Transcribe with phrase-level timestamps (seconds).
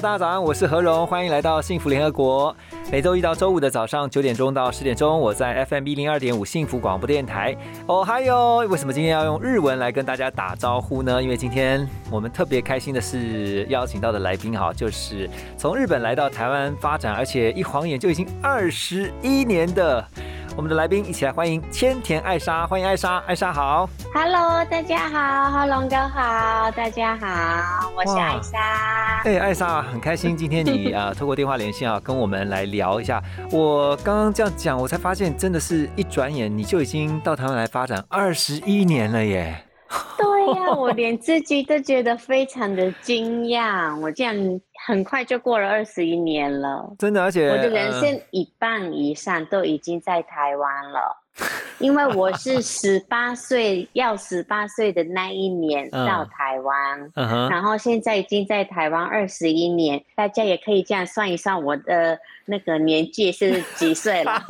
[0.00, 2.54] 大家早安，我是何荣，欢迎来到幸福联合国。
[2.90, 7.56] 每周一到周五的早上九点钟到十点钟，我在 FM 一零二点五幸福广播电台。
[7.86, 11.22] 哦，还有，为什么今天要用日文来跟大家打招呼呢？
[11.22, 20.04] 因为今天我们特别开心的是邀请到的来宾哈，就是从日本来到台湾发展，而且一晃眼就已经二十一年的
[20.56, 23.88] 我们的来宾，一起来欢迎千田爱莎，欢迎爱莎，爱莎好。
[24.14, 29.22] Hello，大家好，浩龙哥好，大家好，我是哇艾莎。
[29.24, 33.22] 哎，艾莎，很开心今天你啊、 呃透过电话连线啊，跟我们来聊一下。
[33.50, 39.64] 我刚刚这样讲，我才发现，真的是一转眼你就已经到台湾来发展二十一年了耶。
[40.16, 44.34] 对呀、我连自己都觉得非常的惊讶，我这样
[44.86, 46.94] 很快就过了二十一年了。
[46.98, 51.22] 真的，而且我的人呃生一半以上都已经在台湾了，
[51.78, 56.06] 因为我是 十八岁要十八岁的那一年嗯。
[56.06, 57.10] 到台湾，
[57.50, 64.42] 然后现在已经在台湾二十一年，大家也可以这样算一算我的那个年纪是几岁了。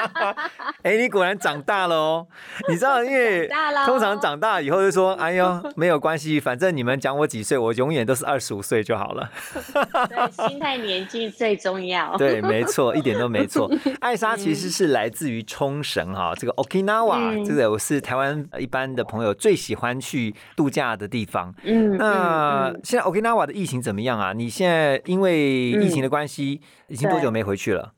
[0.82, 2.26] 哎，你果然长大了哦。
[2.68, 3.48] 你知道，因为
[3.84, 9.30] 通常长大以后就说，哎呦，没有关系，反正你们讲我几岁，我永远都是二十五岁就好了。
[10.08, 12.16] 对，心态年纪最重要。
[12.18, 13.70] 对，没错，一点都没错。
[14.00, 21.54] 艾莎其实是来自于冲绳哈，这个 Okinawa，、嗯这个我是台湾一般的朋友最喜欢去度假的地方。
[21.64, 24.32] 嗯，那嗯嗯现在 Okinawa 的疫情怎么样啊？
[24.32, 27.92] 你现在因为疫情的关系，已经多久没回去了？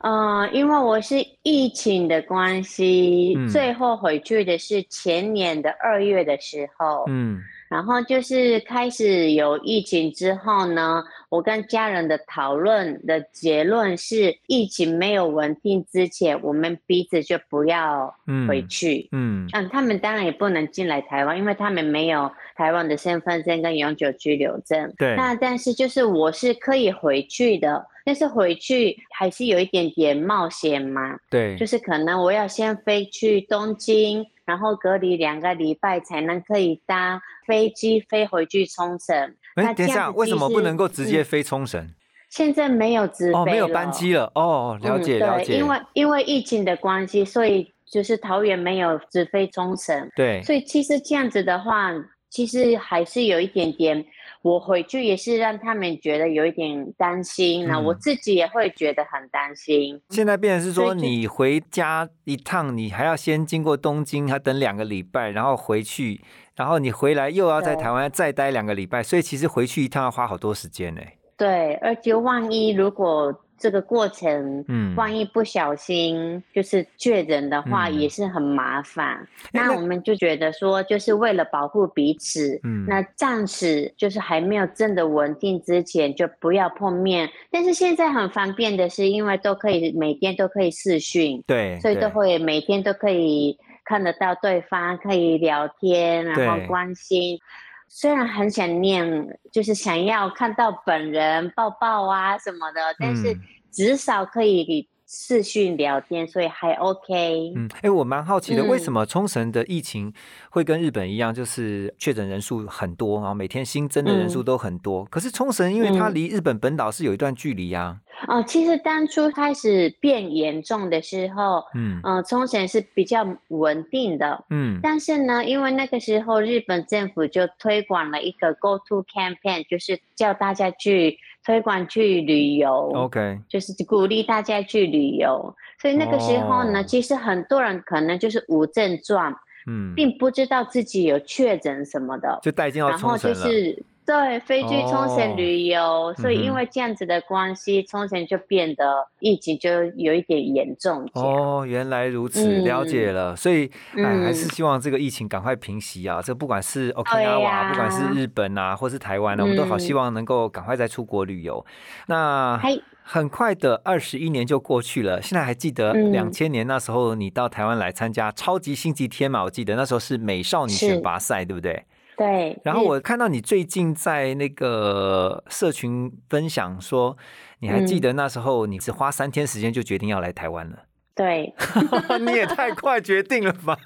[0.00, 3.48] 嗯，因为我是疫情的关系，嗯。
[3.48, 7.40] 最后回去的是前年的二月的时候，嗯。
[7.68, 19.08] 然后就是开始有疫情之后呢，我跟家人的讨论的结论是，疫情没有稳定之前，我们彼此就不要嗯回去。
[19.10, 19.48] 嗯。
[19.52, 24.94] 嗯，他们当然也不能进来台湾，因为他们没有台湾的身份证跟永久居留证。
[24.96, 25.16] 对。
[25.16, 39.14] 那但是就是我是可以回去的，但是回去还是有一点点冒险嘛，对，就是可能我要先飞去东京，然后隔离两个礼拜才能可以搭飞机飞回去冲绳。
[39.56, 41.86] 哎，那等一下，为什么不能够直接飞冲绳？
[42.30, 44.32] 现在没有直飞哦，没有班机了。
[44.34, 45.52] 哦，了解嗯、了解。
[45.52, 50.10] 对因为因为疫情的关系，所以就是桃园没有直飞冲绳。
[50.16, 51.92] 对所以其实这样子的话，
[52.30, 54.04] 其实还是有一点点，
[54.42, 60.00] 我回去也是让他们觉得有一点担心，那、嗯我自己也会觉得很担心。
[60.10, 66.20] 现在变成是说，你回家一趟，你还要先经过东京，还要等两个礼拜，然后回去，
[66.54, 71.00] 然后你回来又要在台湾再待两个礼拜，所以其实回去一趟要花好多时间呢。
[71.36, 79.16] 对，而且万一如果这个过程，嗯万一不小心就是确诊的话，嗯也是很麻烦。
[79.16, 87.28] 哎那那我们就觉得说，就是为了保护彼此，嗯那暂时就是还没有真的稳定之前，就不要碰面。
[87.50, 97.38] 但是现在很方便的是，因为都可以每天都可以视讯，对，所以都会每天都可以看得到对方，可以聊天，然对后关心。
[97.88, 103.40] 虽然很想念，就是想要看到本人抱抱啊什么的，但是嗯。
[103.70, 107.52] 至少可以视讯聊天，所以还 OK。
[107.56, 110.12] 嗯，哎，我蛮好奇的，为嗯什么冲绳的疫情
[110.50, 115.06] 会跟日本一样，就是确诊人数很多，然后每天新增的人数嗯都很多？
[115.06, 124.44] 可是冲绳因为它嗯离日本本岛是有一段距离呀、哦，其实当初开始变严重的时候，嗯嗯、冲绳是比较稳定的。
[124.50, 131.18] 嗯但是呢，因为那个时候日本政府就推广了一个 Go To Campaign，就是叫大家去
[131.48, 132.92] 推广去旅游。
[132.94, 139.34] ，OK，就是鼓励大家去旅游，所以那个时候呢，哦其实很多人可能就是无症状，
[139.66, 143.16] 嗯，并不知道自己有确诊什么的，就带进到然后。
[143.16, 151.06] 就是对，飞去冲绳旅游，所以因为这样子的关系，冲绳就变得疫情就有一点严重。
[151.12, 153.36] 哦，原来如此，嗯了解了。
[153.36, 153.66] 所以，
[153.98, 156.22] 哎，嗯还是希望这个疫情赶快平息啊！
[156.24, 161.62] 这不管是对 Okinawa，、呀不管是日本啊，或是台湾啊，我们都好嗯希望能够赶快再出国旅游。
[162.06, 162.58] 那
[163.02, 169.44] 很快的二十一年就过去了，现在还记得嗯两千年那时候你到台湾来参加超级星期天嘛？
[169.44, 171.84] 我记得那时候是美少女选拔赛，对不对？
[172.18, 177.16] 对，然后我看到你最近在那个社群分享说，
[177.60, 180.78] 你还记嗯得那时候你只花三天时间就决定要来台湾了。
[181.14, 181.54] 对，
[182.20, 183.78] 你也太快决定了吧？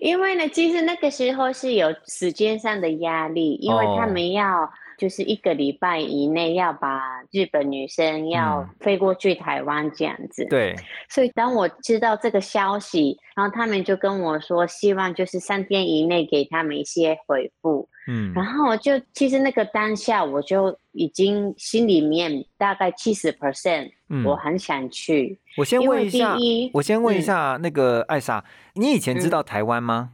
[0.00, 10.46] 因为呢，其实那个时候是有时间上的压力，因为他哦们要就是一个礼拜以内要把日本女生要嗯飞过去台湾这样子。
[10.48, 10.74] 对，
[11.08, 17.88] 所以当我知道这个消息，然后他们就跟我说，希望就是三天以内给他们一些回复。
[18.08, 25.40] 嗯然后我就其实那个当下我就已经心里面大概七十 percent，嗯我很想去。
[25.56, 26.36] 我先问一下
[26.72, 28.44] 我先问一嗯下那个艾莎，
[28.74, 30.12] 你以前知嗯道台湾吗？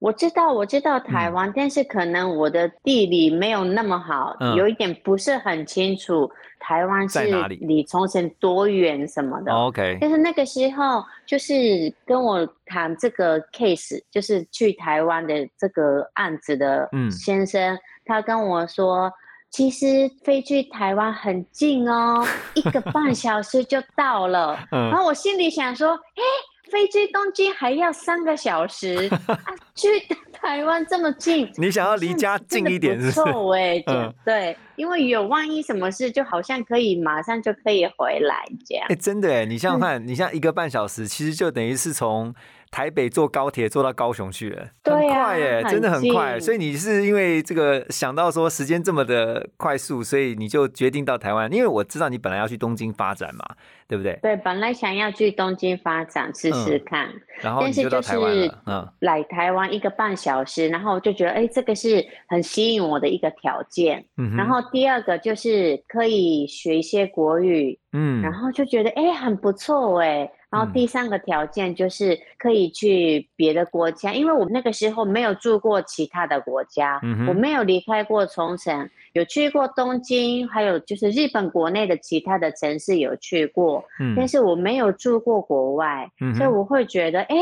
[0.00, 6.30] 我知道，我知道台嗯湾，但是可能我的地理没有那么好，嗯有一点不是很清楚
[6.60, 9.52] 台湾是在哪里离冲绳多远什么的。
[9.52, 19.12] 哦 OK，但是那个时候，就是跟我谈这个 case，就是去台湾的这个案子的嗯先生，他跟我说，
[19.50, 22.24] 其实飞去台湾很近哦，
[22.54, 24.54] 一个半 小时就到了。
[24.70, 26.22] 然嗯，后我心里想说，哎，
[26.70, 29.38] 飞机东京还要三个小时 啊，
[29.74, 29.88] 去
[30.32, 33.10] 台湾这么近， 你想要离家近一点，是？
[33.12, 33.82] 错哎，
[34.24, 38.94] 对，因为有万一什么事，就好像可以马上就可以回来这样哎、。
[38.94, 42.34] 真的哎，你想想看，你像一个半小时，其实就等于是从
[42.70, 46.38] 台北坐高铁坐到高雄去了，很对啊快耶，真的很快。
[46.38, 51.52] 所以你是因为这个想到说时间这么的快速，所以你就决定到台湾。
[51.52, 53.44] 因为我知道你本来要去东京发展嘛，
[53.88, 54.18] 对不对？
[54.22, 57.08] 对，本来想要去东京发展试试看，
[57.40, 64.04] 然后你但是就是了，嗯来台湾一个半小时，然后我就觉得，哎，这个是很吸引我的一个条件。
[64.36, 70.30] 然后第二个就是可以学一些国语，嗯，然后就觉得哎很不错哎。
[70.50, 87.36] 然后嗯第三个条件就是可以去别的国家，因为我那个时候没有住过其他的国家，嗯哼我没有离开过冲绳，有去过东京，还有就是日本国内的其他的城市有去过，嗯但是我没有住过国外，嗯哼所以我会觉得哎。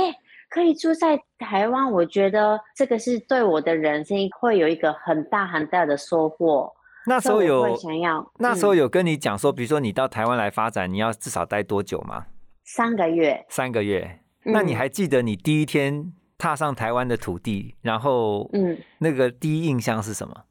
[0.48, 6.72] 可以住在台湾，我觉得这个是对我的人生会有一个很大很大的收获。
[7.04, 12.26] 那时候有想要那时候嗯有跟你讲说，比如说你到台湾来发展，你要至少待多久吗？
[12.66, 14.18] 三个月，三个月。
[14.42, 20.44] 那你嗯还记得你第一天踏上台湾的土地，然后嗯，那个第一印象是什么？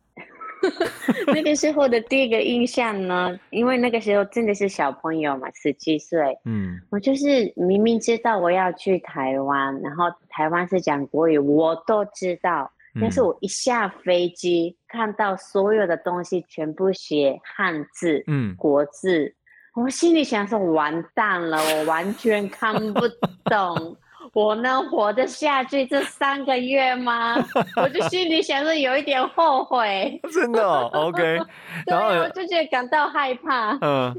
[1.28, 6.80] 那个时候的第一个印象呢，因为那个时候真的是小朋友嘛，十七岁，嗯。
[6.90, 19.36] 我就是明明知道我要去台湾，然后台湾是讲国语，我都知道，但是嗯我一下飞机看到所有的东西全部写汉字、嗯，国字，
[19.76, 23.02] 我心里想说完蛋了，我完全看不
[23.46, 23.98] 懂。
[24.34, 27.36] 我能活得下去这三个月吗？
[27.78, 30.20] 我就心里想说有一点后悔。
[30.34, 31.22] 真的哦，OK。
[31.88, 34.14] 对然后啊，我就觉得感到害怕、嗯，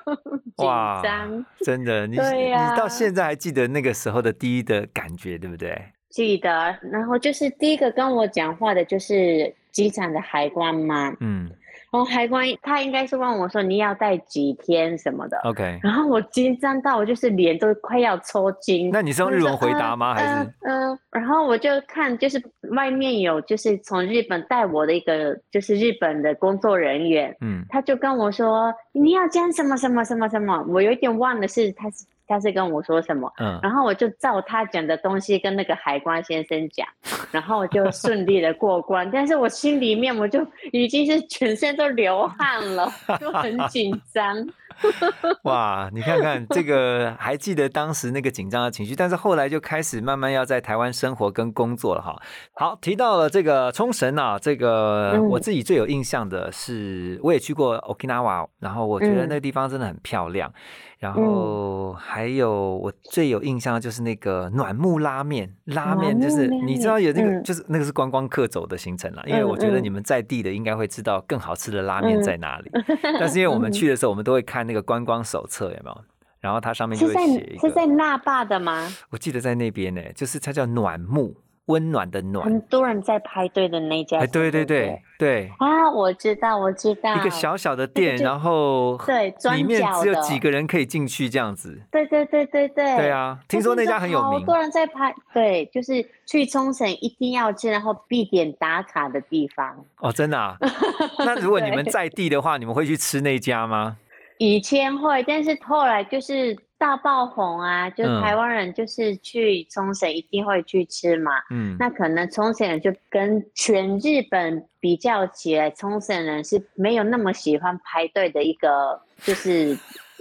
[0.56, 1.46] 紧哇张。
[1.60, 5.80] 真的，你你到现在还记得那个时候的第一的感觉，对不对？
[6.10, 11.56] 记得，然后就是第一个跟我讲话的就是机场的海关嘛，嗯然
[11.98, 15.78] 后海关他应该是问我说你要待几天什么的，，OK。
[15.82, 18.90] 然后我紧张到我就是脸都快要抽筋。
[18.92, 20.14] 那你是用日文回答吗？
[20.14, 22.42] 还是说嗯、呃然后我就看，就是
[22.72, 36.86] 外面有就是从日本带我的一个就是日本的工作人员，嗯他就跟我说你要讲什么什么什么什么，我有一点忘了是他是他是跟我说什么，嗯然后我就照他讲的东西跟那个海关先生讲，
[37.30, 39.10] 然后我就顺利的过关。
[39.10, 42.90] 但是我心里面我就已经是全身都流汗了，
[43.20, 44.36] 就很紧张。
[45.44, 52.16] 哇，你看看这个，还记得当时那个紧张的情绪，但是后来就开始慢慢要在台湾生活跟工作了哈。
[52.52, 55.28] 好，提到了这个冲绳啊，这个嗯。
[55.28, 60.52] 我自己最有印象的是，我也去过 Okinawa，然后我觉得嗯那个地方真的很漂亮。
[61.00, 67.42] 然后还有我最有印象的就是那个暖木拉面，拉面就是你知道有那个，嗯。
[67.44, 69.84] 就是那个是观光客走的行程了，因为嗯我觉得嗯。
[69.84, 72.22] 你们在地的应该会知道更好吃的拉面嗯。
[72.22, 72.70] 在哪里。
[73.18, 75.98] 但是因为我们去的时候，我们都会看那个观光手册，有没有？
[76.40, 78.86] 然后它上面就在写一是在，那霸的吗？
[79.10, 81.34] 我记得在那边呢，就是它叫暖木，
[81.66, 82.60] 温暖的暖很。
[82.62, 91.80] 多人在排队的那家对对对对，啊，我知道，我知道，一个小小的店，然后对转里面只有几个人可以进去这样子。
[91.90, 94.40] 对对对对对，对啊，听说那家很有名。
[94.40, 99.82] 好多人在排，对，就是去冲绳一定要去，然后必点打卡的地方。
[100.00, 100.58] 哦，真的啊？
[101.24, 103.96] 那如果你们在地的话，你们会去吃那家吗？
[104.38, 111.32] 以前会，但是后来就是大爆红啊，就嗯台湾人就是去冲绳一定会去吃嘛。
[111.50, 119.78] 嗯，那可能冲绳人就跟全日本比较起来，冲绳人是没有那么喜欢排队的一个就是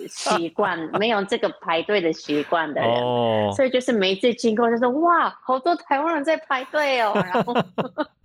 [0.08, 2.90] 习惯， 没有这个排队的习惯的人。
[3.02, 7.54] 哦，所以就是每一次经过就说哇，好多台湾人在排队哦，然后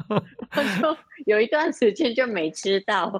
[0.56, 0.96] 我就
[1.26, 3.12] 有一段时间就没吃到。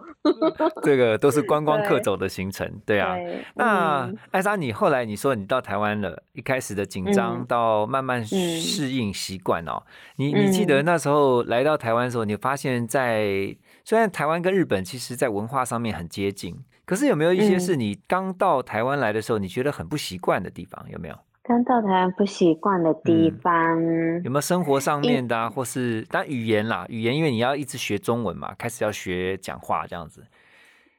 [0.83, 3.14] 这个都是观光客走的行程，对啊。
[3.14, 9.83] 对那嗯艾莎，你后来你说你到台湾了，一开始的紧张嗯到慢慢适应习惯哦。
[10.16, 20.85] 你你记得嗯那时候来到台湾的时候，你发现在虽然台湾跟日本其实在文化上面很接近，可是有没有一些嗯是你刚到台湾来的时候，你觉得很不习惯的地方？
[20.90, 21.18] 有没有？
[21.49, 30.23] 刚到台湾不习惯的地嗯方，有没有生活上面的啊，或是当然语言啦，语言因为你要一直学中文嘛，开始要学讲话这样子。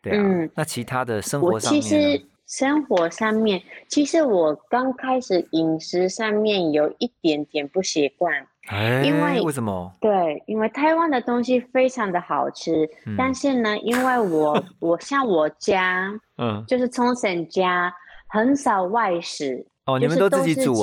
[0.02, 8.34] 对啊，嗯那其他的生活上其实生活上面，其实我刚开始饮食上面有一点点不习惯。
[8.70, 9.92] 哎，因为为什么？
[10.02, 17.94] 对，因为台湾的东西非常的好吃，嗯但是呢，因为我 我像我家嗯，就是冲绳家
[18.28, 20.74] 很少外食，哦，你就是们都自己是吃煮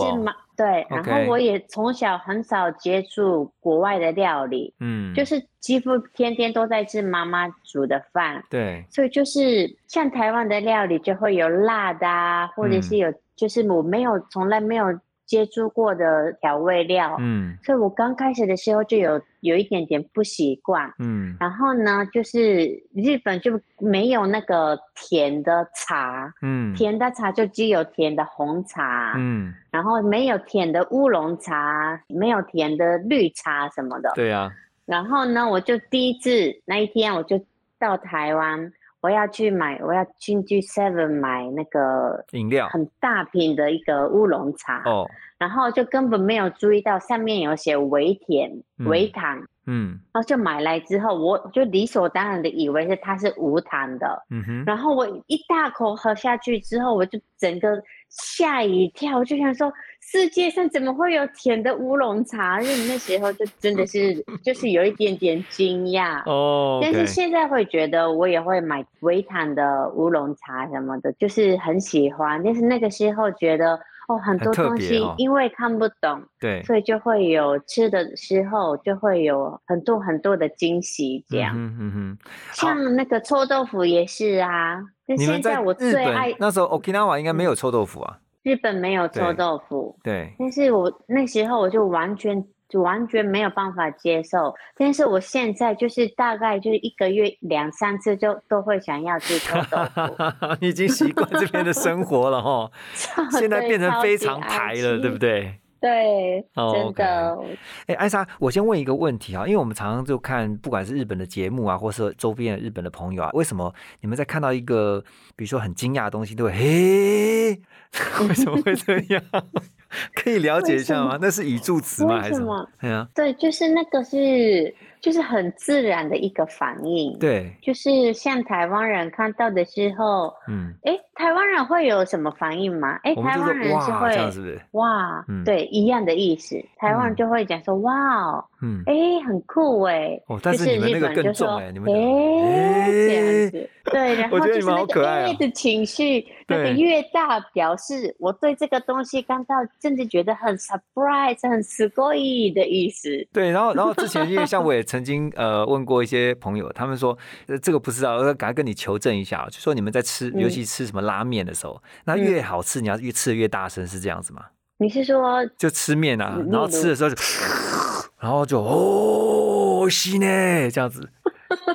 [0.57, 12.83] 对，然后我也从小很少接触国外的料理，嗯，就是几乎天天都在吃妈妈煮的饭，对，所以就是像台湾的料理就会有辣的啊，或者嗯。
[12.83, 14.87] 是有就是我没有从来没有
[15.27, 17.57] 接触过的调味料，嗯。
[17.63, 20.93] 所以我刚开始的时候就有有一点点不习惯。
[20.99, 21.37] 嗯。
[21.41, 26.75] 然后呢，就是日本就没有那个甜的茶，嗯。
[26.75, 34.13] 甜的茶就只有甜的红茶，嗯，然后没有甜的乌龙茶，没有甜的绿茶什么的。
[34.15, 34.53] 对啊，
[34.85, 37.43] 然后呢，我就第一次那一天我就
[37.79, 38.73] 到台湾，
[39.07, 42.69] 我要去买，我要进去 Seven 买那个饮料。
[42.71, 45.09] 很大瓶的一个乌龙茶，哦，
[45.39, 48.89] 然后就根本没有注意到上面有写微甜、嗯。
[48.89, 50.01] 微糖，嗯。
[50.13, 62.61] 然后就买来之后，我就理所当然的以为是它是无糖的，嗯哼，然后我一大口喝下去之后，我就整个吓一跳，我就想说世界上怎么会有甜的乌龙茶？
[62.61, 66.23] 因为那时候就 真的是就是有一点点惊讶。
[66.25, 72.43] 哦，但是现在会觉得我也会买维坦的乌龙茶什么的，就是很喜欢。
[72.43, 81.25] 但是那个时候觉得哦，很多特东西因为看不懂，对，所以就会有吃的时候就会有很多很多的惊喜。
[81.29, 82.19] 这样，嗯哼嗯哼，
[82.53, 84.81] 像那个臭豆腐也是啊。
[85.07, 94.55] 那你们在现在我最爱那时候 Okinawa 应该没有臭豆腐啊，日本没有臭豆腐，对，但是我那时候我就完全就完全没有办法接受。
[94.77, 100.17] 但是我现在就是大概就是一个月两三次就都会想要吃臭豆腐，
[100.61, 102.71] 你已经习惯这边的生活了哈，
[103.39, 105.19] 现在对变成非常爱台了，对不吃？
[105.19, 105.61] 对？
[105.87, 107.39] 对，哦真的。
[107.87, 115.03] 哎，艾莎，我先问一个问题啊，因为我们常常就看，不管是日本的节目啊，或是周边的日本的朋友啊，为什么你们在看到一个
[115.37, 117.61] 比如说很惊讶的东西，都会嘿，
[118.29, 119.23] 为什么会这样？
[120.15, 121.19] 可以了解一下吗？
[121.21, 122.17] 那是语助词吗？
[122.17, 122.69] 为还是什什么？
[122.81, 124.75] 对啊，对，就是那个是
[125.06, 133.00] 就是很自然的一个反应。，对，就是像台湾人看到的时候，嗯，诶，台湾人会有什么反应吗？
[133.04, 134.62] 诶，我们就台湾人是说哇，会这样是不是？
[134.72, 136.56] 哇，嗯对，一样的意思。
[136.78, 138.94] 台湾嗯人就会讲说哇哦，嗯，哎，
[139.26, 140.20] 很酷哎。
[140.28, 153.28] 哦，但就是日你们那个更本就说重哎，你们哎这样哎，子，对，然后 我觉得你们就是那个好可爱哦哎的情绪， 那个对越大，表示我对这个东西感到甚至觉得很 surprise、很すごい的意思。
[153.34, 160.41] 对，然后然后之前因为像我也曾 经呃问过一些朋友，他们说呃这个不知道，我赶快跟你求证一下，就说你们在吃，嗯。
[160.41, 164.43] 尤其吃什么拉面的时候，那越好吃，你要越吃的越大声，是这样子吗？
[164.79, 167.17] 你是说就吃面啊嗯，然后吃的时候就，
[168.21, 171.09] 然后就哦，西呢这样子，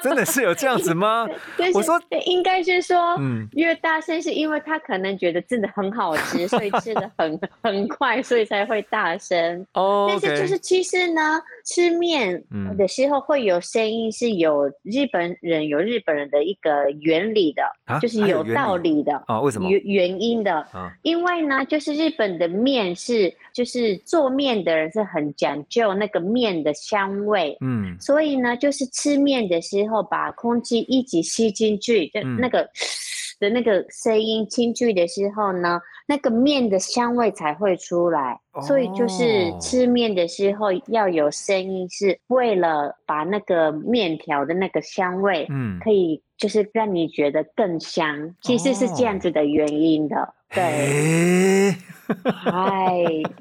[0.01, 1.27] 真的是有这样子吗？
[1.58, 9.65] 就是我说应该是说，嗯越大声是因为他可能觉得真的很好吃， 所以吃的很很快，所以才会大声。
[9.74, 19.22] 哦但是就是其实呢，吃面嗯的时候会有声音，是有日本人有日本人的一个原理的，啊就是有道理的。
[19.27, 19.70] 啊，为什么？
[19.70, 32.69] 原原因的，啊，因为呢，就是日本的面是，就是做面的人是很讲究那个面的香味，嗯所以呢，就是吃面的时候把空气一起吸进去，就嗯那个
[33.39, 38.39] 的那个声音进去的时候呢，那个面的香味才会出来。
[38.67, 48.36] 所以就是哦吃面的时候要有声音，是为了把那个面条的那个香味，嗯，可以就是让你觉得更香。
[48.41, 50.36] 其实是这样子的原因的。
[50.53, 51.75] 对，嘿
[52.24, 52.96] 嗨，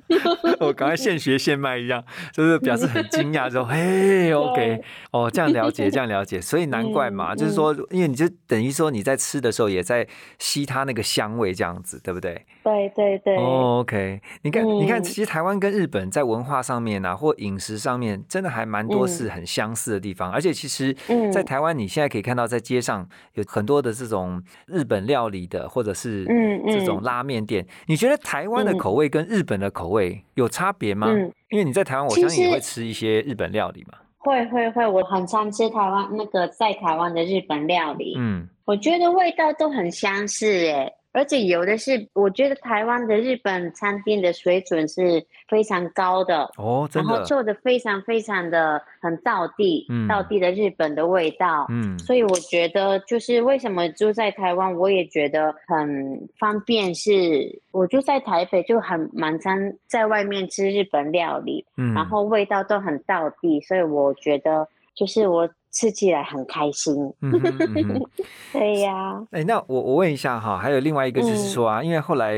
[0.61, 4.81] 我赶快现学现卖一样，就是表示很惊讶，说 嘿，OK，
[5.13, 10.07] 哦，这样了解， 这样了解，所以难怪嘛，嗯就是说，因为你就等于说你在吃的时候也在
[10.39, 12.47] 吸它那个香味，这样子，对不对？
[12.63, 19.09] 对对对，哦，OK，你看，你看，嗯其实台湾跟日本在文化上面啊，或饮食上面，真的还蛮多嗯。
[19.09, 20.31] 是很相似的地方。
[20.31, 21.31] 而且其实，嗯。
[21.33, 27.67] 在台湾你现在可以看到，在街上有很多的这种日本料理的，或者是嗯这种嗯拉面店。
[27.87, 31.09] 你觉得台湾的嗯口味跟日本的口味有差别吗？
[31.11, 33.99] 嗯因为你在台湾，我相信你会吃一些日本料理嘛。
[34.19, 51.67] 会会会，我很常吃台湾那个在台湾的日本料理，嗯，我觉得味道都很相似诶，而且有的是，我觉得台湾的日本餐厅的水准是非常高的，哦，真的，然后做的非常非常的很道地，嗯道地的日本的味道。
[51.69, 57.61] 嗯，所以我觉得，就是为什么住在台湾，我也觉得很方便是。
[57.73, 66.95] 我住在台北，就很蛮常在外面吃日本料理，嗯然后味道都很道地，所以我觉得就是我吃起来很开心。
[67.21, 68.03] 嗯哼嗯哼。
[68.53, 72.35] 对呀、哎、那我我问一下哈，还有另外一个就是说啊，因为后来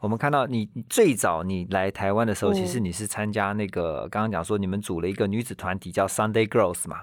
[0.00, 7.02] 我们看到你你最早你来台湾的时候，嗯其实你是参加那个刚刚讲说你们组了一个女子团体叫 Sunday Girls 嘛，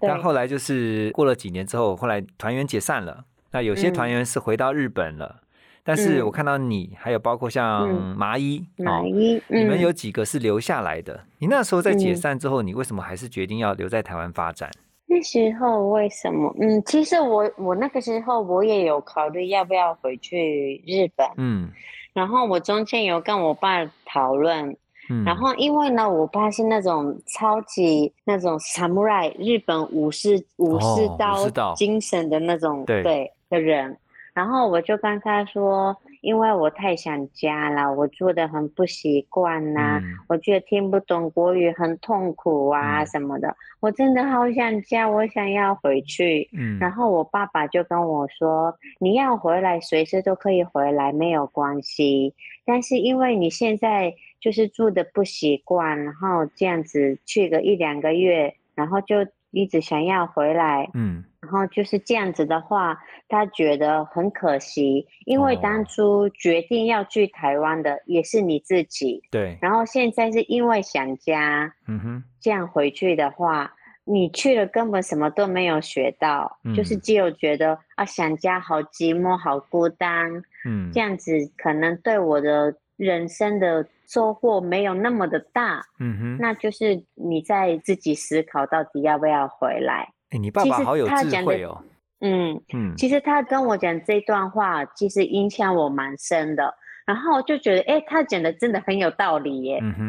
[0.00, 3.92] 但后来就是过了几年之后，后来团员解散了，那有些嗯。
[3.92, 5.42] 团员是回到日本了。
[5.82, 6.26] 但是嗯。
[6.26, 8.16] 我看到你，还有包括像嗯。
[8.16, 9.80] 麻衣，马哦，伊，你们嗯。
[9.80, 11.24] 有几个是留下来的？
[11.38, 12.16] 你那时候在解嗯。
[12.16, 14.70] 散之后，你为什么还是决定要留在台湾发展？
[15.10, 16.54] 那时候为什么？
[16.60, 21.68] 嗯，其实我我那个时候我也有考虑要不要回去日本，嗯。
[22.12, 24.76] 然后我中间有跟我爸讨论，
[25.08, 33.96] 嗯，然后因为呢，我爸是那种超级那种 samurai 日本武士武士刀精神的那种对的人，
[34.32, 46.48] 然后我就跟他说，因为我太想家了，我住的很不习惯呐、嗯我觉得听不懂国语很痛苦啊嗯什么的，我真的好想家，我想要回去。
[46.52, 52.34] 嗯，然后我爸爸就跟我说：“你要回来，随时都可以回来，没有关系。
[52.64, 65.60] 但是因为你现在就是住的不习惯，然后这样子去个一两个月，然后就一直想要回来，嗯然后就是这样子的话，他觉得很可惜，因为哦。
[65.62, 73.72] 当初决定要去台湾的也是你自己，对，然后现在是因为想家，嗯哼，这样回去的话，
[74.04, 77.00] 你去了根本什么都没有学到，就是嗯。
[77.00, 80.92] 只有觉得啊想家好寂寞、好孤单，嗯。
[80.92, 90.12] 这样子可能对我的人生的收获没有那么的大，嗯哼，那就是你在自己思考到底要不要回来。
[90.30, 91.82] 哎，你爸爸好有智慧哦，
[92.20, 96.74] 嗯，嗯其实他跟我讲这段话，其实影响我蛮深的。
[97.06, 99.80] 然后我就觉得，哎，他讲的真的很有道理耶。
[99.82, 100.08] 嗯，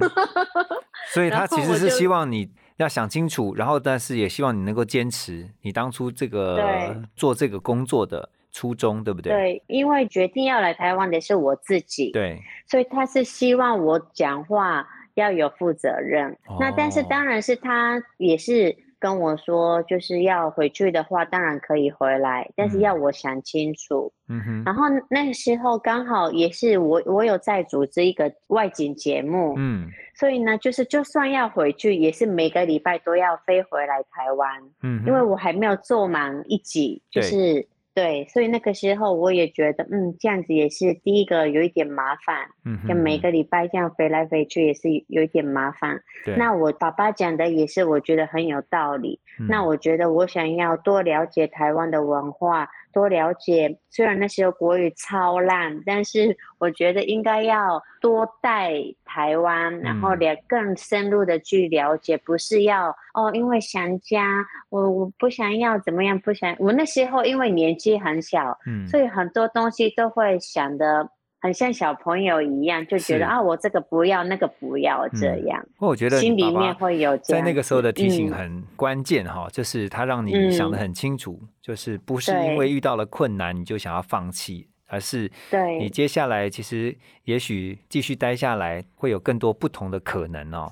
[1.11, 9.33] 所以他其实是希望你要想清楚，然后但是也希望你能够坚持你当初这个做这个工作的初衷，对不对？
[9.33, 16.37] 对，因为决定要来台湾的是我自己，对，所以他是希望我讲话要有负责任。
[16.59, 22.81] 那但是哦当然是他也是跟我说，就是要回去的话，当然可以回来，但是嗯。
[22.81, 24.13] 要我想清楚。
[24.29, 46.01] 嗯哼，然后那个时候刚好也是我我有在组织一个外景节目，嗯所以呢，就是就算要回去，也是每个礼拜都要飞回来台湾，嗯，因为我还没有做满一集，就是对，所以那个时候我也觉得，嗯，这样子也是第一个有一点麻烦，嗯就每个礼拜这样飞来飞去也是有一点麻烦。
[46.23, 49.19] 对那我爸爸讲的也是，我觉得很有道理。
[49.49, 53.77] 那嗯我觉得我想要多了解台湾的文化，多了解。
[53.89, 58.73] 虽然那时候国语超烂，但是我觉得应该要多带
[59.03, 71.09] 台湾，然后了更深入的去了解，不是要哦，因为想家，我我不想要怎么样，不想我那时候因为年纪很小，嗯，所以很多东西都会想的
[71.41, 75.65] 很像小朋友一样，就觉得啊，我这个不要，那个不要，这嗯样。
[75.75, 78.33] 不过我觉得心里面会有这在那个时候的提醒嗯。
[78.33, 90.71] 很关键哈，就是他让你想得很清楚，就是不是因为遇到了困难你就想要放弃，而是对你接下来其实也许继续待下来会有更多不同的可能哦。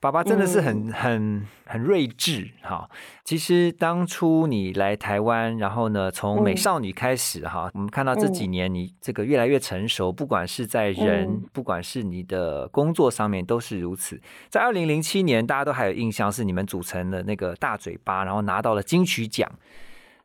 [0.00, 2.90] 爸爸真的是很、很很睿智哈。
[3.24, 14.20] 其实当初你来台湾，然后呢从美嗯少女开始哈，我们看到这几年你这个越来越成熟，不管是在人，嗯不管是你的工作上面都是如此。
[14.48, 19.48] 在二零零七年，大家都还有印象是你们组成的那个大嘴巴，然后拿到了金曲奖。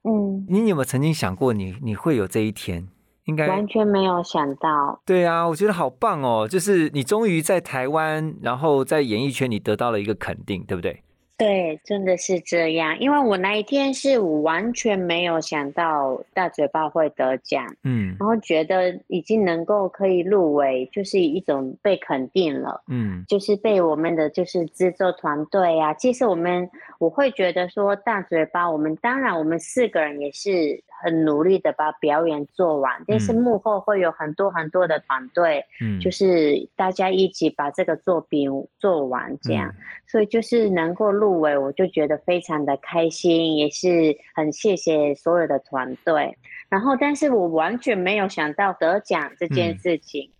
[0.03, 2.87] 嗯，你有没有曾经想过你你会有这一天？
[3.25, 4.99] 应该完全没有想到。
[5.05, 6.47] 对啊，我觉得好棒哦！
[6.49, 11.01] 就是你终于在台湾，然后在演艺圈你得到了一个肯定，对不对？
[11.37, 12.97] 对，真的是这样。
[12.97, 22.81] 因为我那一天是我完全没有想到大嘴巴会得奖，嗯然后觉得已经能够可以入围，就是一种被肯定了。
[22.87, 33.35] 嗯就是被我们的就是制作团队啊，其实我们我会觉得说大嘴巴，我们当然我们四个人也是很努力的把表演做完，但是嗯。
[33.45, 39.75] 幕后会有很多很多的团队，嗯，就是大家一起把这个作品做完这样，嗯。
[40.07, 46.35] 所以就是能够入围，我就觉得非常的开心，也是很谢谢所有的团队。
[46.69, 49.77] 然后，但是我完全没有想到得奖这件嗯。
[49.77, 50.31] 事情，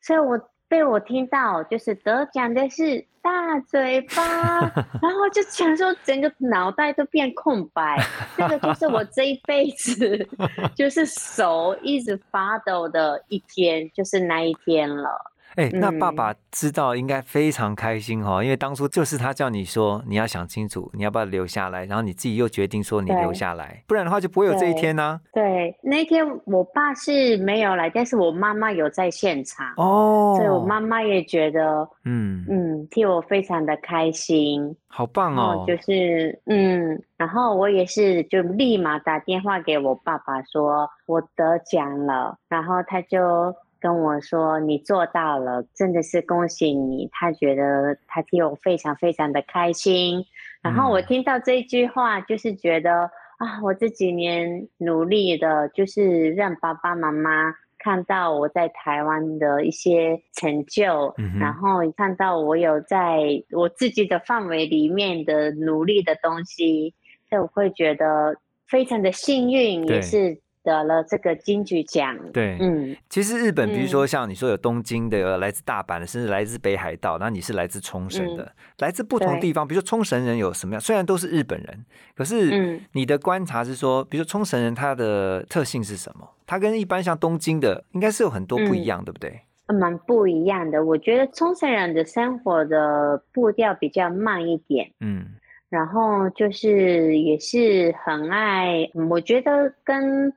[0.00, 0.40] 所以我
[0.74, 4.58] 被我听到就是得奖的是大嘴巴，
[5.00, 7.96] 然后就想说整个脑袋都变空白，
[8.36, 10.28] 这个就是我这一辈子
[10.74, 15.30] 就是手一直发抖的一天，就是那一天了。
[15.56, 16.16] 哎、那爸嗯。
[16.16, 34.76] 爸知道应该非常开心哈、因为当初就是他叫你说你要想清楚，你要不要留下来，然后你自己又决定说你留下来，不然的话就不会有这一天呢、对，那天我爸是没有来，但是我妈妈有在现场，哦，所以我妈妈也觉得，嗯，嗯，替我非常的开心。
[34.86, 43.52] 好棒哦，就是，嗯，然后我也是就立马打电话给我爸爸说，我得奖了，然后他就
[43.84, 47.06] 跟我说你做到了，真的是恭喜你。
[47.12, 50.24] 他觉得他替我非常非常的开心。
[50.62, 57.54] 然后我嗯听到这句话，就是觉得啊，我这几年努力的，就是让爸爸妈妈。
[57.76, 63.18] 看到我在台湾的一些成就，嗯然后看到我有在
[63.50, 66.94] 我自己的范围里面的努力的东西，
[67.28, 72.18] 所以我会觉得非常的幸运，也是得了这个金曲奖。
[72.32, 79.68] 对，嗯，其实日本，比如说嗯像你说有东京的，有来自大阪的，甚至来自北海道，那你是来自冲绳的，嗯来自不同地方。
[79.68, 80.80] 比如说冲绳人有什么样？
[80.80, 81.84] 虽然都是日本人，
[82.16, 86.28] 可是嗯你的观察是说，比如说冲绳人他的特性是什么？
[86.46, 89.40] 他跟一般像东京的应该是有很多不一嗯样，对不对？
[89.66, 90.84] 蛮不一样的。
[90.84, 95.26] 我觉得冲绳人的生活的步调比较慢一点，嗯
[95.70, 100.30] 然后就是也是很爱，嗯我觉得跟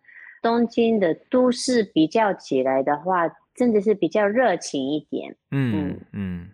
[0.47, 5.35] 东京的都市比较起来的话，真的是比较热情一点。
[5.51, 6.49] 嗯嗯嗯。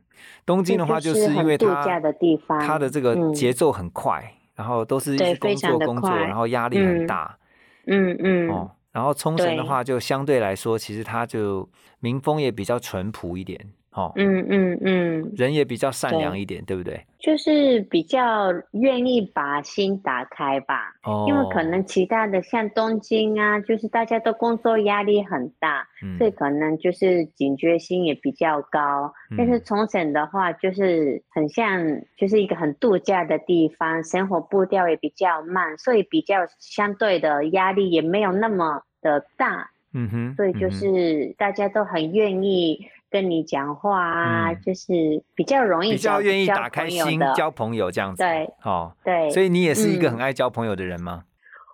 [0.45, 7.38] 东京的话，就是因为它假的地方，它的这个嗯节奏很快，然后都是一对工作工作，然后压力很嗯大。
[7.86, 13.60] 嗯嗯，哦，然后冲绳的话，就相对来说，其实它就民风也比较淳朴一点，
[13.93, 17.06] 哦，嗯嗯嗯，人也比较善良一点，对不对？
[17.19, 20.93] 就是比较愿意把心打开吧。
[21.03, 26.17] 哦，因为可能其他的像东京啊，就是大家都工作压力很大，嗯。
[26.17, 29.13] 所以可能就是警觉心也比较高。
[29.38, 29.63] 但是嗯。
[29.63, 31.79] 冲绳的话，就是很像，
[32.17, 51.26] 就是一个很度假的地方，生活步调也比较慢，所以比较相对的压力也没有那么的大，嗯哼，所以就是大家都很愿意跟你讲话啊，嗯就是比较容易比较愿意打开心交朋友这样子，对哦，对，所以你也是一个嗯很爱交朋友的人吗？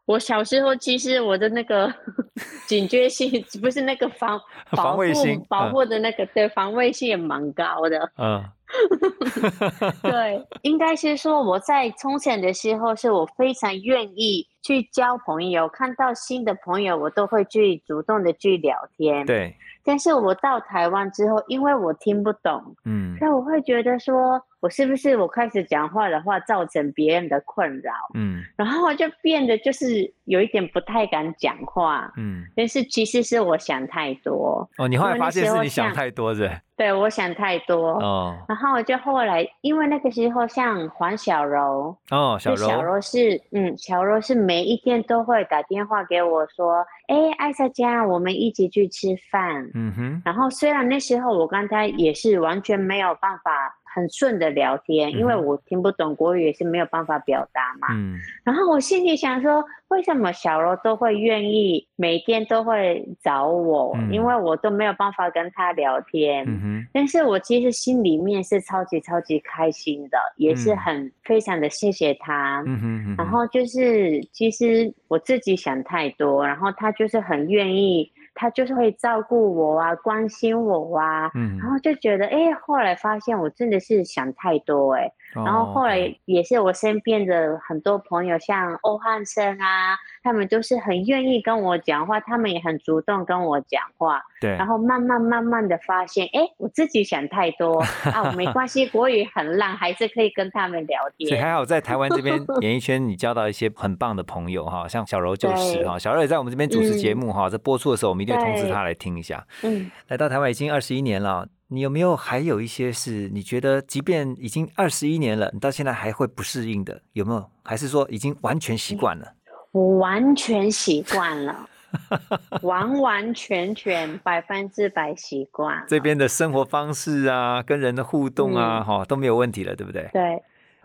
[0.05, 1.93] 我小时候其实我的那个
[2.67, 4.41] 警觉性不是那个防
[4.75, 8.11] 防卫心保嗯护的那个对防卫性也蛮高的。
[8.17, 8.43] 嗯
[10.03, 19.55] 对，应该是说我在从前的时候，是我非常愿意去交朋友，看到新的朋友，我都会去主动的去聊天。，对，
[19.89, 23.17] 但是我到台湾之后，因为我听不懂，嗯。
[23.17, 32.11] 所以我会觉得说，我是不是我开始讲话的话造成别人的困扰，嗯然后我就变得就是有一点不太敢讲话。
[32.17, 36.49] 嗯，但是其实是我想太多，哦，你后来发现是你想太多是？
[36.75, 37.91] 对我想太多。
[37.99, 49.69] 哦然后我就后来，因为那个时候像黄小柔，哦，小柔小柔，是，嗯，小柔是每一天都会打电话给我说，哎，艾莎家，我们一起去吃饭。
[49.73, 57.87] 嗯哼，然后虽然那时候我跟他也是完全没有办法很顺的聊天，因为我听不懂国语，也是没有办法表达嘛。
[57.91, 63.95] 嗯然后我心里想说，为什么小柔都会愿意每天都会找我？
[63.97, 66.43] 嗯因为我都没有办法跟他聊天。
[66.47, 72.63] 嗯哼，但是我其实心里面是超级超级开心的，也是嗯很非常的谢谢他。
[72.65, 81.57] 嗯哼，嗯哼然后就是，其实我自己想太多，然后他就是很愿意，他就是会照顾我啊，关心我啊，嗯。
[81.57, 97.79] 然后就觉得，哎，后来发现我真的是想太多，哎，然后后哦来也是我身边的很多朋友，像欧汉生啊，他们都是很愿意跟我讲话，他们也很主动跟我讲话，对，然后慢慢慢慢的发现，哎，我自己想太多
[98.13, 101.29] 啊，没关系，国语很烂，还是可以跟他们聊天。
[101.29, 109.45] 所以还好在台湾这边 演艺圈，你交到一些很棒的朋友哈，像小柔就是哈，小柔也在我们这边主持节目哈，在播出的时候我们一定会通知对他来听一下。
[109.63, 116.99] 嗯，来到台湾已经二十一年了，你有没有还有一些是你觉得，即便已经二十一年了，你到现在还会不适应的？
[117.13, 117.49] 有没有？
[117.63, 119.33] 还是说已经完全习惯了？
[119.71, 121.69] 我完全习惯了，
[122.63, 125.83] 完完全全百分之百习惯了。
[125.87, 130.09] 这边的生活方式啊，跟人的互动啊，嗯哈、都没有问题了，对不对？
[130.11, 130.41] 对，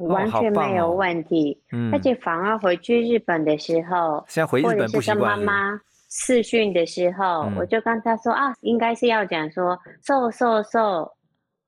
[0.06, 1.58] 完全没有哦问题。
[1.72, 5.80] 嗯而且反而回去日本的时候，现在回日本不习者是跟妈惯是不是妈
[6.16, 11.10] 视讯的时候，嗯我就跟他说啊，应该是要讲说瘦瘦瘦，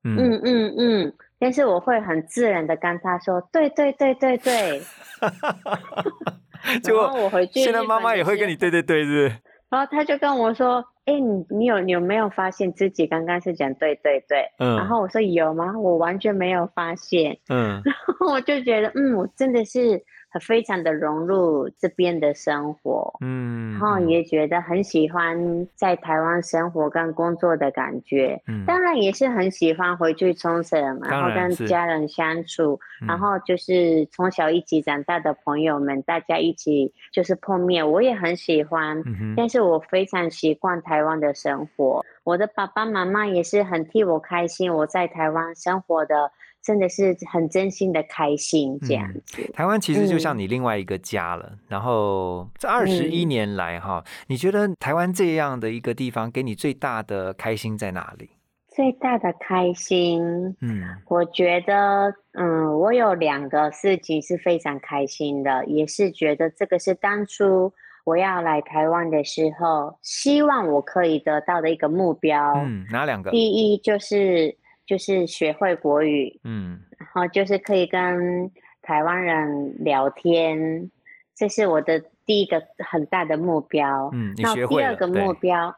[0.05, 4.81] 嗯，嗯嗯嗯，但是我会很自然的跟他说，对对对对对。
[6.81, 9.35] 结果我回去现在妈妈也会跟你对对对，是是？
[9.69, 14.49] 然后他就跟我说，哎，你你有你有没有发现自己刚刚是讲对对对？
[14.59, 15.77] 嗯，然后我说有吗？
[15.77, 17.37] 我完全没有发现。
[17.49, 23.13] 嗯然后我就觉得，嗯，我真的是很非常的融入这边的生活。
[23.21, 33.07] 嗯，然后也觉得很喜欢在台湾生活跟工作的感觉，嗯，当然也是很喜欢回去冲绳，然后跟家人相处，嗯。
[33.07, 39.01] 然后就是从小一起长大的朋友们，大家一起就是碰面，我也很喜欢。
[39.05, 46.31] 嗯，但是我非常习惯台湾的生活，我的爸爸妈妈也是很替我开心，我在台湾生活的
[46.67, 49.51] 真的是很真心的开心这样嗯子。
[49.53, 51.53] 台湾其实就像嗯你另外一个家了。
[51.69, 58.31] 然后这二十一嗯年来哈，你觉得台湾这样的一个地方给你最大的开心在哪里？
[58.67, 60.21] 最大的开心，
[60.61, 67.73] 嗯我觉得，嗯，我有两个事情是非常开心的，也是觉得这个是当初
[68.05, 72.53] 我要来台湾的时候，希望我可以得到的一个目标。
[72.57, 73.31] 嗯，哪两个？
[73.31, 74.55] 第一就是
[74.87, 78.49] 就是学会国语，嗯然后就是可以跟
[78.81, 80.89] 台湾人聊天，
[81.35, 84.09] 这是我的第一个很大的目标。
[84.13, 85.75] 嗯，你那学会了，第二个目标，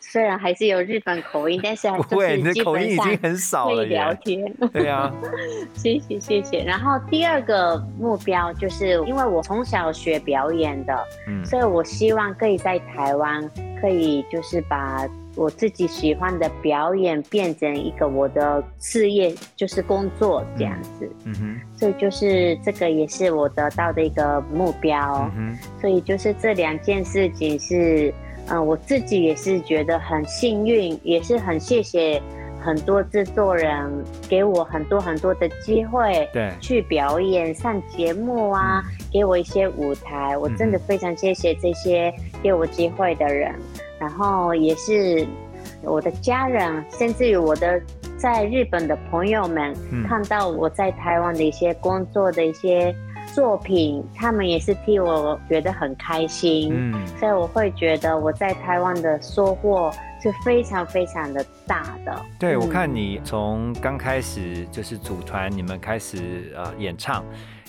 [0.00, 4.14] 虽然还是有日本口音，但是 还是的口基本上音已经很少了可以聊。
[4.14, 4.54] 天。
[4.72, 5.12] 对啊，
[5.76, 6.64] 谢谢谢谢。
[6.64, 13.48] 然后第二个目标就是，因为我从小学表演的，嗯所以我希望可以在台湾，
[13.80, 21.08] 可以就是把我自己喜欢的表演变成一个我的事业，就是工作这样子。
[21.24, 21.60] 嗯哼。
[21.78, 25.30] 所以就是这个也是我得到的一个目标。
[25.36, 25.58] 嗯哼。
[25.80, 28.12] 所以就是这两件事情是，
[28.48, 32.20] 嗯、我自己也是觉得很幸运，也是很谢谢
[32.60, 36.50] 很多制作人给我很多很多的机会，对。
[36.60, 43.54] 去表演、上节目啊，给我一些舞台，我真的嗯非常谢谢这些给我机会的人，
[43.98, 45.26] 然后也是
[45.82, 47.80] 我的家人，甚至于我的
[48.16, 50.06] 在日本的朋友们，嗯。
[50.06, 52.94] 看到我在台湾的一些工作的一些
[53.34, 57.06] 作品，他们也是替我觉得很开心，嗯。
[57.18, 59.90] 所以我会觉得我在台湾的收获
[60.22, 62.16] 是非常非常的大的。
[62.38, 62.68] 对，我嗯。
[62.68, 67.24] 看你从刚开始就是组团，你们开始呃演唱，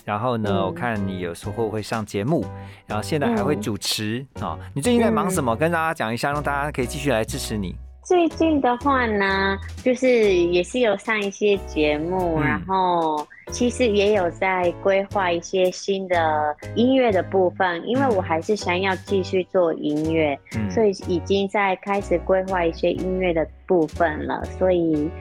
[0.07, 2.45] 然后呢，嗯我看你有时候会上节目，
[2.85, 5.53] 然后现在还会嗯主持啊、你最近在忙什么？
[5.53, 7.75] 跟大家讲一下，让大家可以继续来支持你。
[8.05, 25.11] 最近的话呢，就是也是有上一些节目，嗯然后其实也有在规划一些新的音乐的部分，因为我还是想要继续做音乐，嗯，所以已经在开始规划一些音乐的部分了，所以。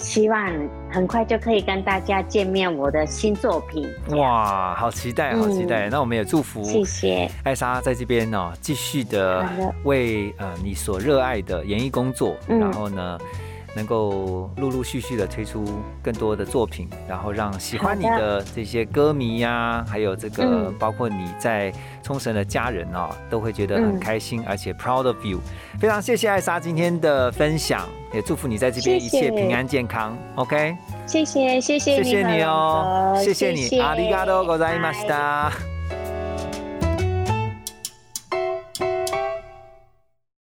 [0.00, 0.50] 希望
[0.90, 3.86] 很快就可以跟大家见面我的新作品。
[4.16, 5.88] 哇，好期待，好期待！
[5.90, 9.46] 那我们也祝福谢谢艾莎在这边呢，继续的
[9.84, 13.18] 为呃你所热爱的演艺工作，嗯然后呢。
[13.75, 15.65] 能够陆陆续续的推出
[16.01, 25.39] 更多的作品，然后让喜欢你好的这些歌迷呀、还有这个嗯包括你在冲绳的家人哦，都会觉得很嗯开心，而且 proud of you。
[25.79, 30.17] 非常谢谢艾莎今天的分享，也祝福你在这边一谢谢切平安健康。
[30.35, 35.68] OK，谢谢谢谢谢谢你哦，何谢谢你，谢阿里嘎多ございまし拜た。